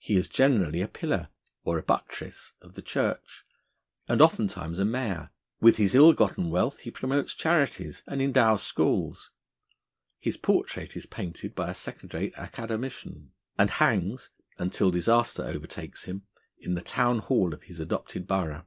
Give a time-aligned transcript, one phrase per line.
[0.00, 1.28] He is generally a pillar
[1.62, 3.44] (or a buttress) of the Church,
[4.08, 9.30] and oftentimes a mayor; with his ill gotten wealth he promotes charities, and endows schools;
[10.18, 16.22] his portrait is painted by a second rate Academician, and hangs, until disaster overtakes him,
[16.58, 18.66] in the town hall of his adopted borough.